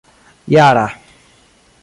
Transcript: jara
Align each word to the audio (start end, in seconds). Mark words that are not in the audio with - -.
jara 0.55 0.87